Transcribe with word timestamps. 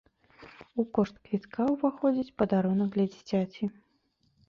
У 0.83 0.85
кошт 0.99 1.19
квітка 1.27 1.67
уваходзіць 1.75 2.35
падарунак 2.43 2.89
для 2.99 3.09
дзіцяці. 3.15 3.63